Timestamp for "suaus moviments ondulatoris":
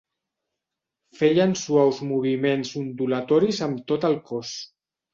1.65-3.65